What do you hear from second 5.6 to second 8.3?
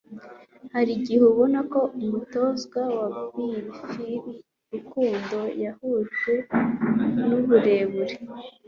yahujwe nuburebure